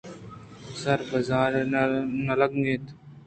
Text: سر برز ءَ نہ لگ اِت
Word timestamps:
سر 0.81 0.99
برز 1.09 1.29
ءَ 1.39 1.69
نہ 2.27 2.33
لگ 2.39 2.53
اِت 2.67 2.85